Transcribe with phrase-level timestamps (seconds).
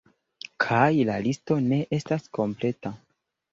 [0.65, 2.97] Kaj la listo ne estas kompleta!